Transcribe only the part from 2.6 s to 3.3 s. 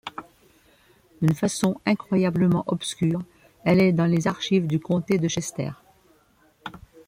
obscure-